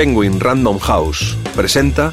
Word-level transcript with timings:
Penguin 0.00 0.40
Random 0.40 0.78
House 0.78 1.36
presenta 1.54 2.10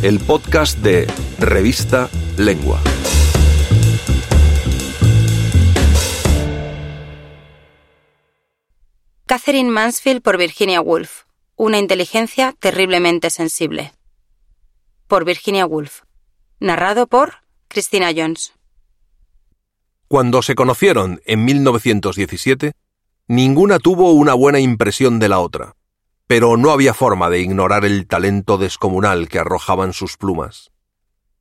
el 0.00 0.20
podcast 0.20 0.78
de 0.78 1.06
Revista 1.38 2.08
Lengua. 2.38 2.80
Catherine 9.26 9.68
Mansfield 9.68 10.22
por 10.22 10.38
Virginia 10.38 10.80
Woolf. 10.80 11.24
Una 11.56 11.76
inteligencia 11.76 12.54
terriblemente 12.58 13.28
sensible. 13.28 13.92
Por 15.06 15.26
Virginia 15.26 15.66
Woolf. 15.66 16.04
Narrado 16.58 17.06
por 17.06 17.42
Christina 17.68 18.12
Jones. 18.16 18.54
Cuando 20.08 20.40
se 20.40 20.54
conocieron 20.54 21.20
en 21.26 21.44
1917, 21.44 22.72
ninguna 23.28 23.78
tuvo 23.78 24.12
una 24.12 24.34
buena 24.34 24.60
impresión 24.60 25.18
de 25.18 25.28
la 25.28 25.40
otra, 25.40 25.74
pero 26.26 26.56
no 26.56 26.70
había 26.70 26.94
forma 26.94 27.30
de 27.30 27.40
ignorar 27.40 27.84
el 27.84 28.06
talento 28.06 28.58
descomunal 28.58 29.28
que 29.28 29.38
arrojaban 29.38 29.92
sus 29.92 30.16
plumas. 30.16 30.70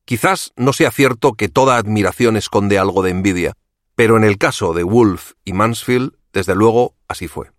Quizás 0.05 0.51
no 0.55 0.73
sea 0.73 0.91
cierto 0.91 1.33
que 1.33 1.49
toda 1.49 1.77
admiración 1.77 2.37
esconde 2.37 2.77
algo 2.77 3.01
de 3.01 3.11
envidia, 3.11 3.53
pero 3.95 4.17
en 4.17 4.23
el 4.23 4.37
caso 4.37 4.73
de 4.73 4.83
Woolf 4.83 5.33
y 5.43 5.53
Mansfield, 5.53 6.13
desde 6.33 6.55
luego, 6.55 6.95
así 7.07 7.27
fue. 7.27 7.51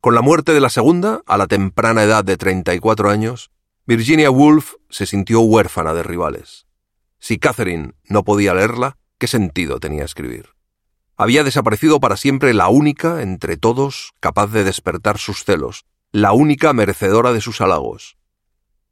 Con 0.00 0.14
la 0.14 0.22
muerte 0.22 0.52
de 0.52 0.60
la 0.60 0.70
segunda, 0.70 1.22
a 1.26 1.36
la 1.36 1.46
temprana 1.46 2.02
edad 2.02 2.24
de 2.24 2.36
34 2.36 3.10
años, 3.10 3.50
Virginia 3.86 4.30
Woolf 4.30 4.74
se 4.88 5.06
sintió 5.06 5.40
huérfana 5.40 5.92
de 5.94 6.02
rivales. 6.02 6.66
Si 7.18 7.38
Catherine 7.38 7.94
no 8.04 8.24
podía 8.24 8.54
leerla, 8.54 8.96
¿qué 9.18 9.26
sentido 9.26 9.80
tenía 9.80 10.04
escribir? 10.04 10.53
Había 11.16 11.44
desaparecido 11.44 12.00
para 12.00 12.16
siempre 12.16 12.54
la 12.54 12.68
única 12.68 13.22
entre 13.22 13.56
todos 13.56 14.12
capaz 14.18 14.48
de 14.48 14.64
despertar 14.64 15.18
sus 15.18 15.44
celos, 15.44 15.84
la 16.10 16.32
única 16.32 16.72
merecedora 16.72 17.32
de 17.32 17.40
sus 17.40 17.60
halagos. 17.60 18.16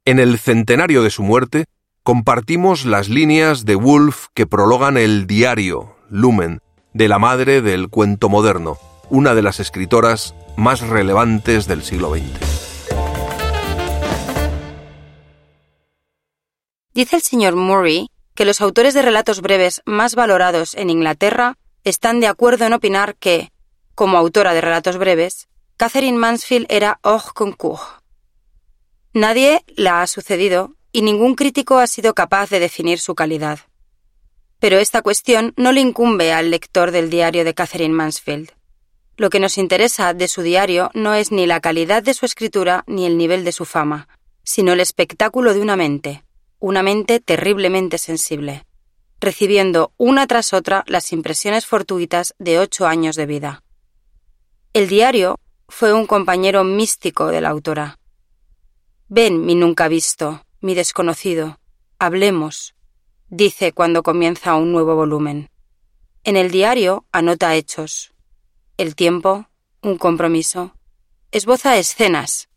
En 0.05 0.19
el 0.19 0.39
centenario 0.39 1.03
de 1.03 1.09
su 1.09 1.21
muerte, 1.21 1.65
compartimos 2.01 2.85
las 2.85 3.09
líneas 3.09 3.65
de 3.65 3.75
Woolf 3.75 4.27
que 4.33 4.47
prologan 4.47 4.97
el 4.97 5.27
diario, 5.27 5.97
Lumen, 6.09 6.61
de 6.93 7.09
la 7.09 7.19
madre 7.19 7.61
del 7.61 7.89
cuento 7.89 8.29
moderno, 8.29 8.77
una 9.09 9.35
de 9.35 9.41
las 9.41 9.59
escritoras 9.59 10.33
más 10.55 10.81
relevantes 10.81 11.67
del 11.67 11.83
siglo 11.83 12.13
XX. 12.15 12.53
Dice 16.93 17.15
el 17.17 17.21
señor 17.21 17.55
Murray 17.55 18.07
que 18.33 18.45
los 18.45 18.61
autores 18.61 18.93
de 18.93 19.01
relatos 19.01 19.41
breves 19.41 19.81
más 19.85 20.15
valorados 20.15 20.75
en 20.75 20.89
Inglaterra 20.89 21.57
están 21.83 22.19
de 22.19 22.27
acuerdo 22.27 22.65
en 22.65 22.73
opinar 22.73 23.15
que, 23.15 23.51
como 23.95 24.17
autora 24.17 24.53
de 24.53 24.61
relatos 24.61 24.97
breves, 24.97 25.47
Catherine 25.77 26.17
Mansfield 26.17 26.67
era 26.69 26.99
hors 27.03 27.33
concours. 27.33 27.81
Nadie 29.13 29.63
la 29.75 30.01
ha 30.01 30.07
sucedido 30.07 30.75
y 30.91 31.01
ningún 31.01 31.35
crítico 31.35 31.77
ha 31.77 31.87
sido 31.87 32.13
capaz 32.13 32.49
de 32.49 32.59
definir 32.59 32.99
su 32.99 33.15
calidad. 33.15 33.59
Pero 34.59 34.79
esta 34.79 35.01
cuestión 35.01 35.53
no 35.57 35.71
le 35.71 35.81
incumbe 35.81 36.31
al 36.31 36.51
lector 36.51 36.91
del 36.91 37.09
diario 37.09 37.43
de 37.43 37.53
Catherine 37.53 37.93
Mansfield. 37.93 38.51
Lo 39.17 39.29
que 39.29 39.39
nos 39.39 39.57
interesa 39.57 40.13
de 40.13 40.27
su 40.27 40.41
diario 40.41 40.89
no 40.93 41.13
es 41.13 41.31
ni 41.31 41.45
la 41.45 41.59
calidad 41.59 42.01
de 42.01 42.13
su 42.13 42.25
escritura 42.25 42.83
ni 42.87 43.05
el 43.05 43.17
nivel 43.17 43.43
de 43.43 43.51
su 43.51 43.65
fama, 43.65 44.07
sino 44.43 44.73
el 44.73 44.79
espectáculo 44.79 45.53
de 45.53 45.59
una 45.59 45.75
mente, 45.75 46.23
una 46.59 46.81
mente 46.81 47.19
terriblemente 47.19 47.97
sensible 47.97 48.65
recibiendo 49.23 49.93
una 49.97 50.27
tras 50.27 50.53
otra 50.53 50.83
las 50.85 51.13
impresiones 51.13 51.65
fortuitas 51.65 52.35
de 52.39 52.59
ocho 52.59 52.85
años 52.85 53.15
de 53.15 53.25
vida. 53.25 53.63
El 54.73 54.87
diario 54.87 55.39
fue 55.67 55.93
un 55.93 56.05
compañero 56.05 56.63
místico 56.63 57.27
de 57.27 57.41
la 57.41 57.49
autora. 57.49 57.99
Ven, 59.07 59.45
mi 59.45 59.55
nunca 59.55 59.87
visto, 59.87 60.45
mi 60.59 60.75
desconocido, 60.75 61.59
hablemos, 61.99 62.75
dice 63.29 63.71
cuando 63.71 64.03
comienza 64.03 64.55
un 64.55 64.71
nuevo 64.71 64.95
volumen. 64.95 65.49
En 66.23 66.35
el 66.35 66.51
diario 66.51 67.05
anota 67.11 67.55
hechos, 67.55 68.13
el 68.77 68.95
tiempo, 68.95 69.47
un 69.81 69.97
compromiso, 69.97 70.75
esboza 71.31 71.77
escenas, 71.77 72.49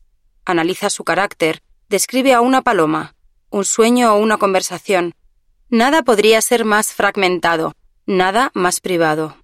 analiza 0.44 0.90
su 0.90 1.04
carácter, 1.04 1.62
describe 1.88 2.32
a 2.34 2.40
una 2.40 2.62
paloma, 2.62 3.14
un 3.50 3.64
sueño 3.64 4.12
o 4.14 4.18
una 4.18 4.38
conversación, 4.38 5.14
Nada 5.68 6.02
podría 6.02 6.40
ser 6.42 6.64
más 6.64 6.92
fragmentado, 6.92 7.74
nada 8.06 8.52
más 8.54 8.80
privado. 8.80 9.36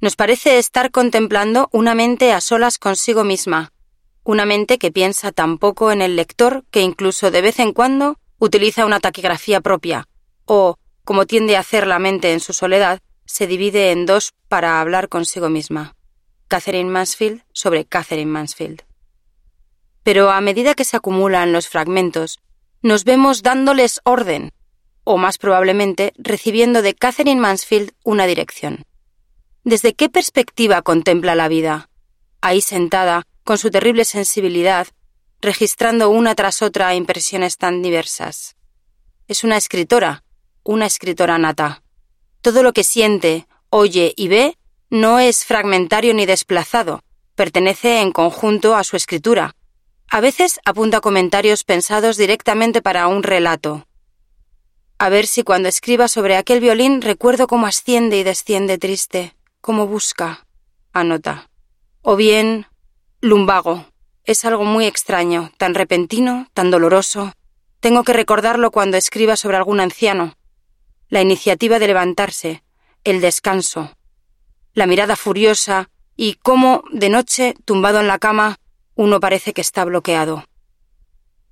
Nos 0.00 0.16
parece 0.16 0.56
estar 0.56 0.90
contemplando 0.90 1.68
una 1.72 1.94
mente 1.94 2.32
a 2.32 2.40
solas 2.40 2.78
consigo 2.78 3.22
misma, 3.22 3.72
una 4.24 4.46
mente 4.46 4.78
que 4.78 4.90
piensa 4.90 5.30
tan 5.30 5.58
poco 5.58 5.92
en 5.92 6.00
el 6.00 6.16
lector 6.16 6.64
que 6.70 6.80
incluso 6.80 7.30
de 7.30 7.42
vez 7.42 7.58
en 7.58 7.74
cuando 7.74 8.16
utiliza 8.38 8.86
una 8.86 9.00
taquigrafía 9.00 9.60
propia, 9.60 10.08
o, 10.46 10.76
como 11.04 11.26
tiende 11.26 11.56
a 11.56 11.60
hacer 11.60 11.86
la 11.86 11.98
mente 11.98 12.32
en 12.32 12.40
su 12.40 12.54
soledad, 12.54 13.00
se 13.26 13.46
divide 13.46 13.90
en 13.90 14.06
dos 14.06 14.32
para 14.48 14.80
hablar 14.80 15.10
consigo 15.10 15.50
misma. 15.50 15.96
Catherine 16.48 16.88
Mansfield 16.88 17.42
sobre 17.52 17.84
Catherine 17.84 18.30
Mansfield. 18.30 18.84
Pero 20.02 20.30
a 20.30 20.40
medida 20.40 20.74
que 20.74 20.84
se 20.84 20.96
acumulan 20.96 21.52
los 21.52 21.68
fragmentos, 21.68 22.38
nos 22.80 23.04
vemos 23.04 23.42
dándoles 23.42 24.00
orden, 24.04 24.52
o 25.10 25.16
más 25.16 25.38
probablemente 25.38 26.12
recibiendo 26.18 26.82
de 26.82 26.94
Catherine 26.94 27.40
Mansfield 27.40 27.92
una 28.04 28.26
dirección. 28.26 28.84
¿Desde 29.64 29.94
qué 29.94 30.10
perspectiva 30.10 30.82
contempla 30.82 31.34
la 31.34 31.48
vida? 31.48 31.88
Ahí 32.42 32.60
sentada, 32.60 33.22
con 33.42 33.56
su 33.56 33.70
terrible 33.70 34.04
sensibilidad, 34.04 34.86
registrando 35.40 36.10
una 36.10 36.34
tras 36.34 36.60
otra 36.60 36.94
impresiones 36.94 37.56
tan 37.56 37.80
diversas. 37.80 38.56
Es 39.28 39.44
una 39.44 39.56
escritora, 39.56 40.24
una 40.62 40.84
escritora 40.84 41.38
nata. 41.38 41.82
Todo 42.42 42.62
lo 42.62 42.74
que 42.74 42.84
siente, 42.84 43.46
oye 43.70 44.12
y 44.14 44.28
ve 44.28 44.58
no 44.90 45.20
es 45.20 45.46
fragmentario 45.46 46.12
ni 46.12 46.26
desplazado, 46.26 47.02
pertenece 47.34 48.02
en 48.02 48.12
conjunto 48.12 48.76
a 48.76 48.84
su 48.84 48.94
escritura. 48.98 49.56
A 50.10 50.20
veces 50.20 50.60
apunta 50.66 51.00
comentarios 51.00 51.64
pensados 51.64 52.18
directamente 52.18 52.82
para 52.82 53.08
un 53.08 53.22
relato, 53.22 53.87
a 54.98 55.08
ver 55.08 55.26
si 55.26 55.44
cuando 55.44 55.68
escriba 55.68 56.08
sobre 56.08 56.36
aquel 56.36 56.60
violín 56.60 57.00
recuerdo 57.00 57.46
cómo 57.46 57.66
asciende 57.66 58.18
y 58.18 58.24
desciende 58.24 58.78
triste, 58.78 59.34
cómo 59.60 59.86
busca. 59.86 60.46
Anota. 60.92 61.48
O 62.02 62.16
bien, 62.16 62.66
lumbago. 63.20 63.86
Es 64.24 64.44
algo 64.44 64.64
muy 64.64 64.86
extraño, 64.86 65.52
tan 65.56 65.74
repentino, 65.74 66.48
tan 66.52 66.70
doloroso. 66.70 67.32
Tengo 67.80 68.02
que 68.02 68.12
recordarlo 68.12 68.70
cuando 68.72 68.96
escriba 68.96 69.36
sobre 69.36 69.56
algún 69.56 69.80
anciano. 69.80 70.36
La 71.08 71.22
iniciativa 71.22 71.78
de 71.78 71.86
levantarse, 71.86 72.64
el 73.04 73.20
descanso, 73.20 73.96
la 74.74 74.86
mirada 74.86 75.16
furiosa 75.16 75.88
y 76.16 76.34
cómo, 76.34 76.82
de 76.92 77.08
noche, 77.08 77.54
tumbado 77.64 78.00
en 78.00 78.08
la 78.08 78.18
cama, 78.18 78.58
uno 78.96 79.20
parece 79.20 79.52
que 79.52 79.60
está 79.60 79.84
bloqueado. 79.84 80.44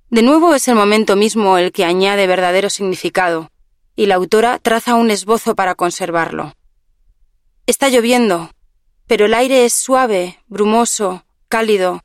De 0.09 0.21
nuevo 0.21 0.55
es 0.55 0.67
el 0.69 0.75
momento 0.75 1.17
mismo 1.17 1.57
el 1.57 1.73
que 1.73 1.83
añade 1.83 2.27
verdadero 2.27 2.69
significado, 2.69 3.51
y 3.95 4.05
la 4.05 4.15
autora 4.15 4.57
traza 4.57 4.95
un 4.95 5.11
esbozo 5.11 5.53
para 5.53 5.75
conservarlo. 5.75 6.53
Está 7.65 7.89
lloviendo, 7.89 8.51
pero 9.05 9.25
el 9.25 9.33
aire 9.33 9.65
es 9.65 9.73
suave, 9.73 10.39
brumoso, 10.47 11.25
cálido. 11.49 12.03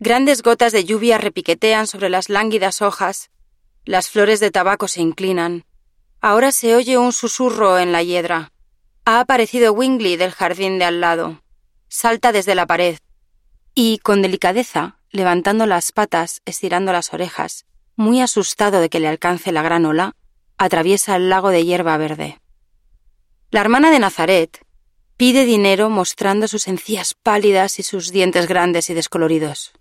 Grandes 0.00 0.42
gotas 0.42 0.72
de 0.72 0.84
lluvia 0.84 1.18
repiquetean 1.18 1.86
sobre 1.86 2.08
las 2.08 2.28
lánguidas 2.28 2.82
hojas, 2.82 3.30
las 3.84 4.10
flores 4.10 4.40
de 4.40 4.50
tabaco 4.50 4.88
se 4.88 5.00
inclinan. 5.00 5.64
Ahora 6.20 6.52
se 6.52 6.74
oye 6.74 6.98
un 6.98 7.12
susurro 7.12 7.78
en 7.78 7.92
la 7.92 8.02
hiedra. 8.02 8.52
Ha 9.04 9.20
aparecido 9.20 9.72
Wingley 9.72 10.16
del 10.16 10.32
jardín 10.32 10.78
de 10.78 10.84
al 10.84 11.00
lado. 11.00 11.42
Salta 11.88 12.32
desde 12.32 12.54
la 12.54 12.66
pared. 12.66 12.98
Y, 13.74 13.98
con 13.98 14.20
delicadeza, 14.20 14.99
levantando 15.10 15.66
las 15.66 15.92
patas, 15.92 16.40
estirando 16.44 16.92
las 16.92 17.12
orejas, 17.12 17.66
muy 17.96 18.20
asustado 18.20 18.80
de 18.80 18.88
que 18.88 19.00
le 19.00 19.08
alcance 19.08 19.52
la 19.52 19.62
gran 19.62 19.84
ola, 19.84 20.14
atraviesa 20.56 21.16
el 21.16 21.28
lago 21.28 21.50
de 21.50 21.64
hierba 21.64 21.96
verde. 21.96 22.40
La 23.50 23.60
hermana 23.60 23.90
de 23.90 23.98
Nazaret 23.98 24.64
pide 25.16 25.44
dinero 25.44 25.90
mostrando 25.90 26.48
sus 26.48 26.68
encías 26.68 27.14
pálidas 27.14 27.78
y 27.78 27.82
sus 27.82 28.10
dientes 28.10 28.46
grandes 28.46 28.88
y 28.90 28.94
descoloridos. 28.94 29.72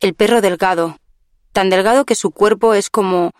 El 0.00 0.14
perro 0.14 0.40
delgado, 0.40 0.98
tan 1.52 1.70
delgado 1.70 2.04
que 2.04 2.14
su 2.14 2.30
cuerpo 2.30 2.74
es 2.74 2.90
como 2.90 3.32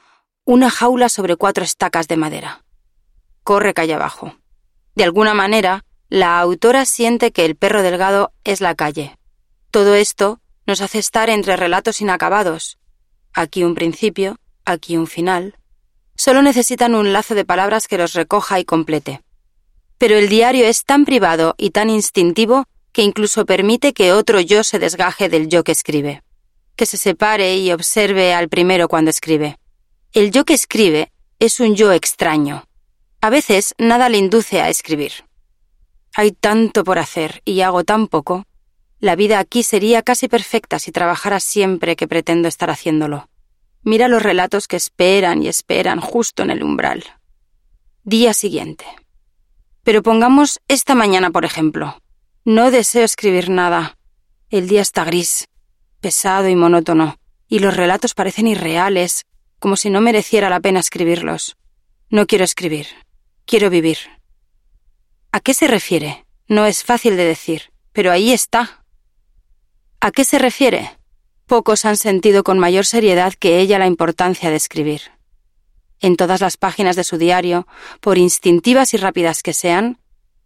una 0.45 0.71
jaula 0.71 1.09
sobre 1.09 1.37
cuatro 1.37 1.65
estacas 1.65 2.09
de 2.09 2.17
madera. 2.17 2.65
Corre 3.43 3.75
calle 3.75 3.95
abajo. 3.95 4.37
De 4.95 5.05
alguna 5.05 5.35
manera, 5.35 5.85
la 6.09 6.41
autora 6.41 6.85
siente 6.85 7.33
que 7.33 7.45
el 7.45 7.57
perro 7.57 7.83
delgado 7.83 8.33
es 8.45 8.61
la 8.61 8.75
calle. 8.75 9.17
Todo 9.71 9.95
esto 9.95 10.40
nos 10.67 10.81
hace 10.81 10.99
estar 10.99 11.31
entre 11.31 11.57
relatos 11.57 12.01
inacabados. 12.01 12.79
Aquí 13.33 13.65
un 13.65 13.75
principio, 13.75 14.37
aquí 14.65 14.97
un 14.97 15.07
final. 15.07 15.57
Solo 16.17 16.43
necesitan 16.43 16.95
un 16.95 17.13
lazo 17.13 17.35
de 17.35 17.45
palabras 17.45 17.89
que 17.89 17.99
los 17.99 18.13
recoja 18.13 18.61
y 18.61 18.65
complete. 18.65 19.23
Pero 19.99 20.17
el 20.17 20.29
diario 20.29 20.65
es 20.67 20.85
tan 20.85 21.05
privado 21.05 21.55
y 21.59 21.71
tan 21.71 21.91
instintivo 21.91 22.65
que 22.93 23.03
incluso 23.03 23.47
permite 23.47 23.93
que 23.93 24.13
otro 24.13 24.41
yo 24.41 24.65
se 24.65 24.79
desgaje 24.79 25.29
del 25.29 25.49
yo 25.49 25.65
que 25.65 25.73
escribe. 25.73 26.23
que 26.77 26.87
se 26.87 26.97
separe 26.97 27.59
y 27.59 27.73
observe 27.73 28.33
al 28.33 28.49
primero 28.49 28.89
cuando 28.89 29.11
escribe. 29.11 29.59
El 30.15 30.31
yo 30.31 30.47
que 30.47 30.55
escribe 30.55 31.13
es 31.39 31.61
un 31.61 31.77
yo 31.77 31.93
extraño. 31.93 32.65
A 33.21 33.29
veces 33.29 33.75
nada 33.77 34.09
le 34.09 34.17
induce 34.17 34.63
a 34.63 34.71
escribir. 34.71 35.13
Hay 36.15 36.33
tanto 36.33 36.83
por 36.83 36.99
hacer 36.99 37.43
y 37.45 37.61
hago 37.61 37.85
tan 37.85 38.09
poco. 38.09 38.47
La 39.01 39.17
vida 39.17 39.39
aquí 39.39 39.63
sería 39.63 40.03
casi 40.03 40.29
perfecta 40.29 40.79
si 40.79 40.93
trabajara 40.93 41.41
siempre 41.41 41.97
que 41.97 42.07
pretendo 42.07 42.49
estar 42.49 42.71
haciéndolo. 42.71 43.31
Mira 43.83 44.09
los 44.09 44.23
relatos 44.23 44.69
que 44.69 44.77
esperan 44.77 45.43
y 45.43 45.49
esperan 45.49 46.01
justo 46.01 46.43
en 46.43 46.51
el 46.51 46.63
umbral. 46.63 47.05
Día 48.05 48.35
siguiente. 48.35 48.85
Pero 49.85 50.03
pongamos 50.03 50.61
esta 50.69 50.95
mañana, 50.95 51.31
por 51.31 51.47
ejemplo. 51.47 51.99
No 52.45 52.71
deseo 52.71 53.05
escribir 53.05 53.49
nada. 53.49 53.97
El 54.51 54.69
día 54.69 54.83
está 54.83 55.05
gris, 55.05 55.49
pesado 56.01 56.49
y 56.49 56.57
monótono, 56.57 57.17
y 57.49 57.61
los 57.61 57.77
relatos 57.77 58.13
parecen 58.13 58.47
irreales, 58.47 59.25
como 59.59 59.77
si 59.77 59.89
no 59.89 60.03
mereciera 60.03 60.51
la 60.51 60.61
pena 60.61 60.81
escribirlos. 60.81 61.57
No 62.11 62.27
quiero 62.27 62.45
escribir. 62.45 62.87
Quiero 63.47 63.71
vivir. 63.71 63.99
¿A 65.33 65.41
qué 65.41 65.55
se 65.55 65.69
refiere? 65.69 66.27
No 66.49 66.67
es 66.67 66.85
fácil 66.85 67.17
de 67.17 67.25
decir, 67.25 67.73
pero 67.93 68.11
ahí 68.11 68.33
está. 68.33 68.80
¿A 70.03 70.13
qué 70.13 70.25
se 70.25 70.39
refiere? 70.39 70.97
Pocos 71.47 71.85
han 71.85 71.99
sentido 71.99 72.43
con 72.43 72.59
mayor 72.59 72.87
seriedad 72.87 73.35
que 73.35 73.61
ella 73.61 73.79
la 73.79 73.87
importancia 73.87 74.49
de 74.49 74.57
escribir. 74.57 75.03
En 76.01 76.17
todas 76.17 76.41
las 76.41 76.57
páginas 76.57 76.97
de 76.97 77.05
su 77.05 77.19
diario, 77.19 77.67
por 78.01 78.17
instintivas 78.17 78.95
y 78.95 78.97
rápidas 78.97 79.43
que 79.43 79.53
sean, 79.53 79.99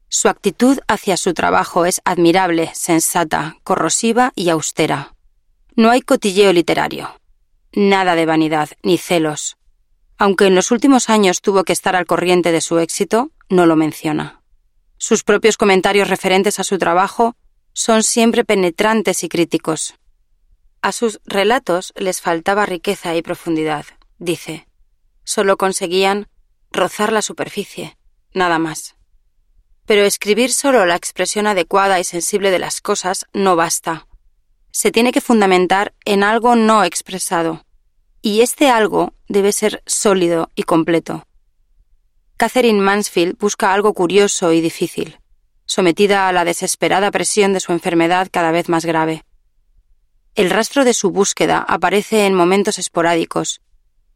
su 0.09 0.29
actitud 0.29 0.81
hacia 0.89 1.17
su 1.17 1.35
trabajo 1.35 1.87
es 1.87 2.01
admirable, 2.05 2.73
sensata, 2.75 3.57
corrosiva 3.63 4.33
y 4.35 4.49
austera. 4.49 5.15
No 5.77 5.91
hay 5.91 6.03
cotilleo 6.03 6.53
literario, 6.53 7.21
nada 7.73 8.17
de 8.17 8.27
vanidad 8.27 8.71
ni 8.83 8.99
celos. 8.99 9.57
Aunque 10.19 10.47
en 10.47 10.57
los 10.57 10.73
últimos 10.73 11.09
años 11.09 11.41
tuvo 11.41 11.63
que 11.63 11.73
estar 11.73 11.95
al 11.95 12.07
corriente 12.07 12.51
de 12.51 12.61
su 12.61 12.81
éxito, 12.81 13.31
no 13.49 13.67
lo 13.67 13.77
menciona. 13.77 14.41
Sus 14.99 15.23
propios 15.23 15.57
comentarios 15.57 16.09
referentes 16.09 16.59
a 16.59 16.65
su 16.65 16.77
trabajo 16.79 17.37
son 17.75 18.03
siempre 18.03 18.45
penetrantes 18.45 19.25
y 19.25 19.29
críticos. 19.29 19.97
A 20.81 20.93
sus 20.93 21.21
relatos 21.27 21.93
les 21.97 22.21
faltaba 22.21 22.67
riqueza 22.67 23.15
y 23.17 23.23
profundidad, 23.23 23.85
dice. 24.19 24.67
Solo 25.25 25.57
conseguían 25.57 26.29
rozar 26.71 27.13
la 27.13 27.23
superficie, 27.23 27.97
nada 28.33 28.59
más. 28.59 28.95
Pero 29.87 30.05
escribir 30.05 30.53
solo 30.53 30.87
la 30.87 30.97
expresión 30.97 31.47
adecuada 31.47 32.01
y 32.01 32.05
sensible 32.05 32.51
de 32.51 32.59
las 32.59 32.81
cosas 32.81 33.27
no 33.33 33.57
basta. 33.57 34.07
Se 34.71 34.91
tiene 34.91 35.13
que 35.13 35.21
fundamentar 35.21 35.95
en 36.05 36.23
algo 36.23 36.57
no 36.57 36.85
expresado, 36.85 37.65
y 38.23 38.41
este 38.41 38.69
algo 38.71 39.15
debe 39.29 39.53
ser 39.53 39.83
sólido 39.87 40.51
y 40.55 40.63
completo. 40.63 41.27
Catherine 42.37 42.81
Mansfield 42.81 43.39
busca 43.39 43.73
algo 43.73 43.95
curioso 43.95 44.53
y 44.53 44.61
difícil, 44.61 45.19
sometida 45.67 46.29
a 46.29 46.33
la 46.33 46.45
desesperada 46.45 47.11
presión 47.11 47.53
de 47.53 47.61
su 47.61 47.73
enfermedad 47.73 48.29
cada 48.31 48.51
vez 48.51 48.69
más 48.69 48.85
grave. 48.85 49.25
El 50.35 50.51
rastro 50.51 50.85
de 50.85 50.95
su 50.95 51.11
búsqueda 51.11 51.65
aparece 51.67 52.27
en 52.27 52.35
momentos 52.35 52.79
esporádicos, 52.79 53.61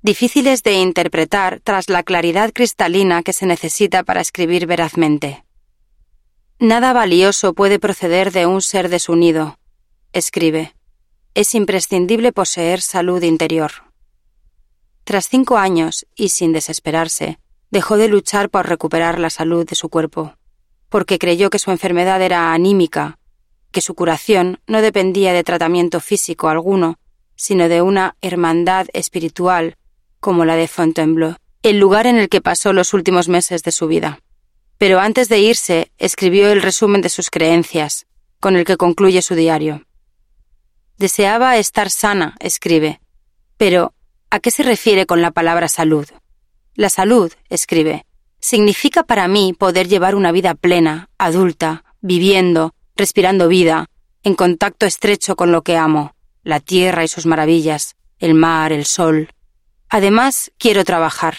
difíciles 0.03 0.62
de 0.62 0.75
interpretar 0.75 1.61
tras 1.62 1.89
la 1.89 2.03
claridad 2.03 2.53
cristalina 2.53 3.23
que 3.23 3.33
se 3.33 3.47
necesita 3.47 4.03
para 4.03 4.21
escribir 4.21 4.67
verazmente. 4.67 5.45
Nada 6.59 6.93
valioso 6.93 7.55
puede 7.55 7.79
proceder 7.79 8.33
de 8.33 8.47
un 8.47 8.62
ser 8.62 8.89
desunido, 8.89 9.59
escribe. 10.12 10.75
Es 11.35 11.55
imprescindible 11.55 12.33
poseer 12.33 12.81
salud 12.81 13.23
interior. 13.23 13.71
Tras 15.05 15.29
cinco 15.29 15.56
años, 15.56 16.06
y 16.17 16.31
sin 16.31 16.53
desesperarse, 16.53 17.39
dejó 17.71 17.97
de 17.97 18.09
luchar 18.09 18.50
por 18.50 18.69
recuperar 18.69 19.21
la 19.21 19.31
salud 19.31 19.65
de 19.67 19.77
su 19.77 19.89
cuerpo, 19.89 20.35
porque 20.88 21.19
creyó 21.19 21.50
que 21.50 21.58
su 21.58 21.70
enfermedad 21.70 22.20
era 22.23 22.52
anímica, 22.52 23.19
que 23.70 23.81
su 23.81 23.94
curación 23.94 24.61
no 24.67 24.81
dependía 24.81 25.32
de 25.32 25.44
tratamiento 25.44 26.00
físico 26.00 26.49
alguno, 26.49 26.99
sino 27.37 27.69
de 27.69 27.82
una 27.82 28.17
hermandad 28.20 28.87
espiritual 28.93 29.76
como 30.20 30.44
la 30.44 30.56
de 30.56 30.69
Fontainebleau, 30.69 31.37
el 31.62 31.79
lugar 31.79 32.06
en 32.06 32.17
el 32.19 32.29
que 32.29 32.40
pasó 32.40 32.73
los 32.73 32.94
últimos 32.94 33.29
meses 33.29 33.62
de 33.62 33.73
su 33.73 33.87
vida. 33.87 34.20
Pero 34.79 35.00
antes 35.00 35.29
de 35.29 35.38
irse, 35.38 35.93
escribió 35.99 36.50
el 36.50 36.62
resumen 36.62 37.00
de 37.02 37.08
sus 37.08 37.31
creencias, 37.31 38.06
con 38.40 38.56
el 38.56 38.64
que 38.64 38.76
concluye 38.76 39.23
su 39.23 39.35
diario. 39.35 39.85
Deseaba 40.96 41.56
estar 41.58 41.90
sana, 41.90 42.37
escribe. 42.40 43.00
Pero, 43.56 43.93
¿a 44.31 44.40
qué 44.40 44.50
se 44.50 44.62
refiere 44.62 45.06
con 45.06 45.23
la 45.23 45.31
palabra 45.31 45.69
salud? 45.69 46.06
La 46.75 46.90
salud, 46.90 47.32
escribe, 47.49 48.06
significa 48.40 49.02
para 49.02 49.29
mí 49.29 49.55
poder 49.58 49.88
llevar 49.88 50.14
una 50.14 50.32
vida 50.32 50.55
plena, 50.55 51.08
adulta, 51.19 51.85
viviendo, 52.00 52.75
respirando 52.96 53.49
vida, 53.49 53.87
en 54.23 54.35
contacto 54.35 54.87
estrecho 54.87 55.37
con 55.37 55.52
lo 55.52 55.62
que 55.62 55.76
amo, 55.76 56.14
la 56.43 56.61
tierra 56.61 57.05
y 57.05 57.08
sus 57.08 57.26
maravillas, 57.26 57.96
el 58.19 58.35
mar, 58.35 58.73
el 58.73 58.85
sol. 58.85 59.32
Además, 59.88 60.52
quiero 60.58 60.85
trabajar. 60.85 61.37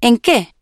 ¿En 0.00 0.18
qué? 0.18 0.54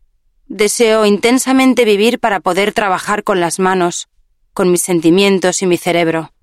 Deseo 0.47 1.05
intensamente 1.05 1.85
vivir 1.85 2.19
para 2.19 2.39
poder 2.39 2.73
trabajar 2.73 3.23
con 3.23 3.39
las 3.39 3.59
manos, 3.59 4.07
con 4.53 4.71
mis 4.71 4.81
sentimientos 4.81 5.61
y 5.61 5.67
mi 5.67 5.77
cerebro. 5.77 6.33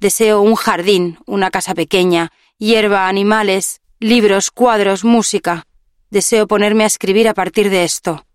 Deseo 0.00 0.40
un 0.40 0.56
jardín, 0.56 1.18
una 1.26 1.50
casa 1.50 1.74
pequeña, 1.74 2.32
hierba, 2.58 3.08
animales, 3.08 3.80
libros, 4.00 4.50
cuadros, 4.50 5.04
música. 5.04 5.66
Deseo 6.10 6.46
ponerme 6.46 6.84
a 6.84 6.88
escribir 6.88 7.28
a 7.28 7.34
partir 7.34 7.70
de 7.70 7.84
esto, 7.84 8.26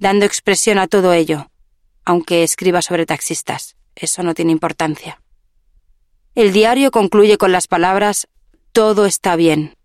dando 0.00 0.24
expresión 0.24 0.78
a 0.78 0.88
todo 0.88 1.12
ello, 1.12 1.50
aunque 2.04 2.42
escriba 2.42 2.82
sobre 2.82 3.06
taxistas. 3.06 3.76
Eso 3.94 4.22
no 4.22 4.34
tiene 4.34 4.50
importancia. 4.50 5.20
El 6.34 6.52
diario 6.52 6.90
concluye 6.90 7.38
con 7.38 7.52
las 7.52 7.68
palabras 7.68 8.26
Todo 8.72 9.06
está 9.06 9.36
bien. 9.36 9.76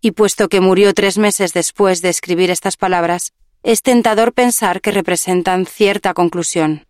Y 0.00 0.12
puesto 0.12 0.48
que 0.48 0.60
murió 0.60 0.94
tres 0.94 1.18
meses 1.18 1.52
después 1.52 2.02
de 2.02 2.10
escribir 2.10 2.50
estas 2.50 2.76
palabras, 2.76 3.32
es 3.62 3.82
tentador 3.82 4.32
pensar 4.32 4.80
que 4.80 4.90
representan 4.90 5.66
cierta 5.66 6.14
conclusión. 6.14 6.86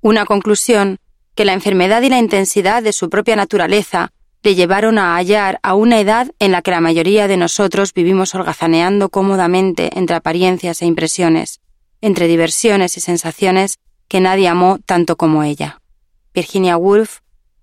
Una 0.00 0.24
conclusión 0.24 0.98
que 1.34 1.44
la 1.44 1.52
enfermedad 1.52 2.02
y 2.02 2.08
la 2.08 2.18
intensidad 2.18 2.82
de 2.82 2.92
su 2.92 3.10
propia 3.10 3.36
naturaleza 3.36 4.12
le 4.42 4.54
llevaron 4.54 4.98
a 4.98 5.16
hallar 5.16 5.60
a 5.62 5.74
una 5.74 6.00
edad 6.00 6.32
en 6.38 6.52
la 6.52 6.62
que 6.62 6.72
la 6.72 6.80
mayoría 6.80 7.28
de 7.28 7.36
nosotros 7.36 7.94
vivimos 7.94 8.34
holgazaneando 8.34 9.08
cómodamente 9.08 9.96
entre 9.96 10.16
apariencias 10.16 10.82
e 10.82 10.86
impresiones, 10.86 11.61
entre 12.02 12.28
diversiones 12.28 12.98
y 12.98 13.00
sensaciones 13.00 13.78
que 14.08 14.20
nadie 14.20 14.48
amó 14.48 14.78
tanto 14.84 15.16
como 15.16 15.42
ella. 15.42 15.80
Virginia 16.34 16.76
Woolf, 16.76 17.20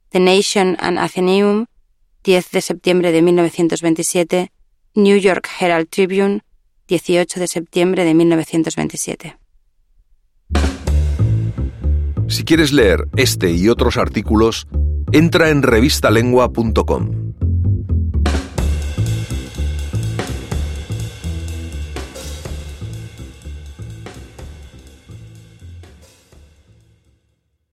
The 0.09 0.19
Nation 0.19 0.75
and 0.79 0.97
Athenaeum, 0.97 1.67
10 2.23 2.51
de 2.51 2.61
septiembre 2.61 3.11
de 3.11 3.21
1927, 3.21 4.51
New 4.95 5.17
York 5.17 5.47
Herald 5.59 5.89
Tribune, 5.89 6.41
18 6.87 7.39
de 7.39 7.47
septiembre 7.47 8.03
de 8.03 8.13
1927. 8.15 9.37
Si 12.27 12.43
quieres 12.43 12.71
leer 12.71 13.07
este 13.15 13.51
y 13.51 13.69
otros 13.69 13.97
artículos, 13.97 14.67
entra 15.11 15.49
en 15.49 15.63
revistalengua.com. 15.63 17.28